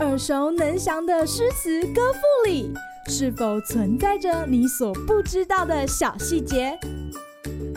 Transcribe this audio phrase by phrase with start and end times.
[0.00, 2.72] 耳熟能详的诗词歌赋里，
[3.08, 6.78] 是否存在着你所不知道的小细节？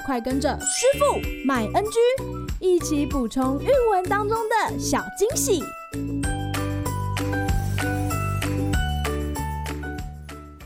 [0.05, 1.99] 快跟着师傅麦恩居
[2.59, 5.63] 一起补充韵文当中的小惊喜！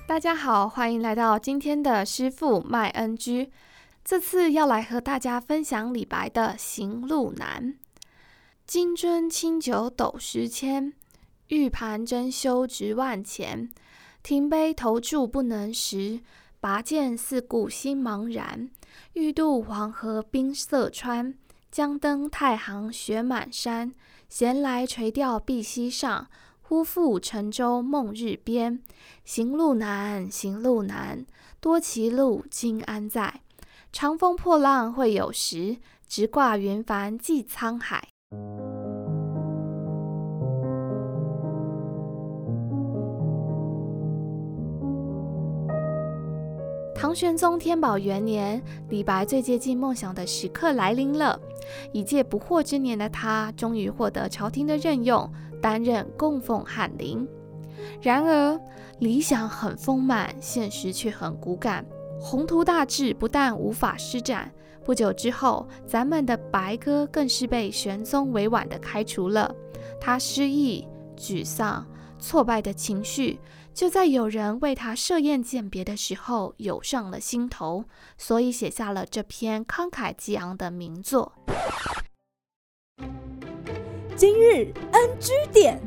[0.08, 3.52] 大家好，欢迎来到今天的师傅麦恩居。
[4.04, 7.64] 这次要来和大家分享李白的《行路难》：
[8.72, 10.94] 金樽清酒斗十千，
[11.50, 13.70] 玉盘珍羞值万钱。
[14.24, 16.22] 停杯投箸不能食，
[16.62, 18.70] 拔剑四顾心茫然。
[19.12, 21.36] 欲渡黄河冰塞川，
[21.70, 23.94] 将登太行雪满山。
[24.30, 26.30] 闲来垂钓碧溪上。
[26.62, 28.82] 忽复乘舟梦日边，
[29.26, 31.26] 行路难，行路难，
[31.60, 33.42] 多歧路，今安在？
[33.92, 35.76] 长风破浪会有时，
[36.08, 38.08] 直挂云帆济沧海。
[46.96, 51.40] 唐玄宗天宝元年，李白最接近梦想的时刻来临了。
[51.92, 55.30] 已届不惑之年的他，终于获得朝廷的任用。
[55.62, 57.28] 担任供奉翰林，
[58.02, 58.60] 然而
[58.98, 61.86] 理想很丰满，现实却很骨感。
[62.20, 64.52] 宏图大志不但无法施展，
[64.84, 69.54] 不久之后，咱们的白鸽更是被玄宗委婉地开除了。
[70.00, 71.86] 他失意、沮丧、
[72.18, 73.40] 挫败的情绪，
[73.74, 77.86] 就在有人为他设宴饯别的时候涌上了心头，
[78.18, 81.32] 所以写下了这篇慷慨激昂的名作。
[84.16, 85.80] 今日 NG 点，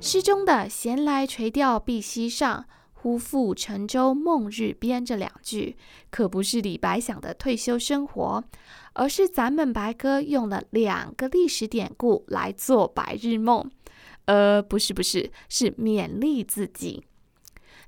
[0.00, 2.64] 诗中的“闲来垂钓碧溪上，
[3.02, 5.74] 忽复乘舟梦日边”这两句，
[6.10, 8.44] 可不是李白想的退休生活，
[8.92, 13.70] 而是咱们白鸽用了两个历史典故来做白日梦。
[14.26, 17.02] 呃，不是不是，是勉励自己。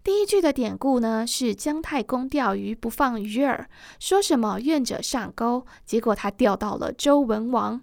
[0.02, 3.66] 第一句的典故呢，是姜太公钓鱼不放鱼饵，
[4.00, 7.82] 说什么愿者上钩，结果他钓到了周文王。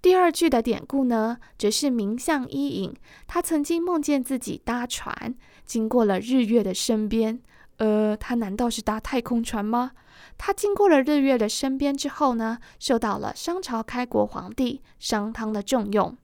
[0.00, 2.94] 第二句的典故呢，则是名相伊尹，
[3.26, 5.34] 他曾经梦见自己搭船
[5.64, 7.40] 经过了日月的身边，
[7.76, 9.92] 呃，他难道是搭太空船吗？
[10.38, 16.16] 他经过了日月的身边之后呢，受到了商朝开国皇帝商汤的重用。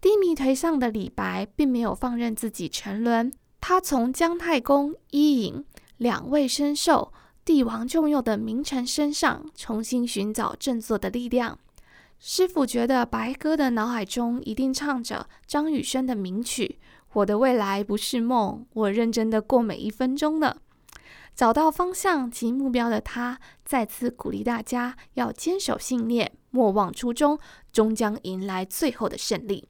[0.00, 3.32] 低迷颓丧的李白，并没有放任自己沉沦。
[3.60, 5.64] 他从姜太公、伊尹
[5.96, 7.12] 两位深受
[7.44, 11.58] 帝王重用的名臣身上，重新寻找振作的力量。
[12.18, 16.78] 师傅觉得白鸽的脑海中一定唱着张雨生的名曲
[17.12, 20.56] 《我的未来不是梦》，我认真的过每一分钟呢。
[21.34, 27.38] 找到方向及目标的他，再次鼓励大家要坚守信念，莫忘初衷，
[27.72, 29.68] 终将迎来最后的胜利。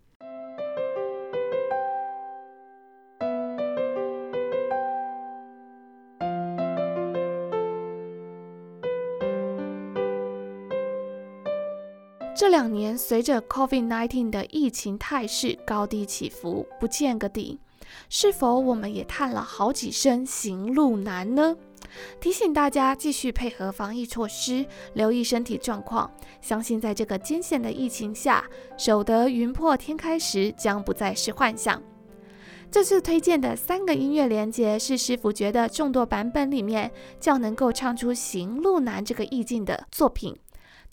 [12.36, 17.60] 这两年，随着 COVID-19 的疫情态势高低起伏，不见个底，
[18.08, 21.56] 是否我们也叹了好几声行路难呢？
[22.20, 26.10] 提醒大家继续配合防疫措施，留意身体状况。
[26.40, 28.44] 相信在这个艰险的疫情下，
[28.76, 31.80] 守得云破天开时，将不再是幻想。
[32.68, 36.90] 这次推荐的三个音乐连接，是师傅觉得众多版本里面
[37.20, 40.36] 较能够唱出行路难这个意境的作品。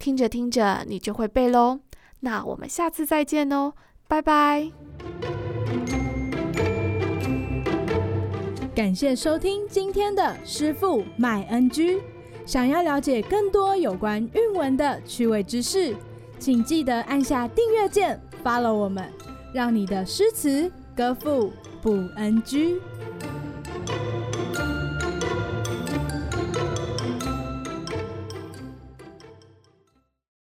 [0.01, 1.79] 听着听着，你就会背喽。
[2.21, 3.73] 那我们下次再见哦，
[4.07, 4.71] 拜拜。
[8.73, 12.01] 感谢收听今天的师傅麦恩居。
[12.47, 15.95] 想要了解更多有关韵文的趣味知识，
[16.39, 19.07] 请记得按下订阅键，follow 我们，
[19.53, 22.79] 让你的诗词歌赋不 NG。